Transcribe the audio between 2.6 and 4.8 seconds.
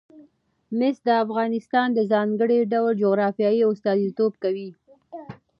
ډول جغرافیه استازیتوب کوي.